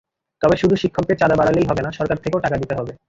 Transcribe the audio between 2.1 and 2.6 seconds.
থেকেও টাকা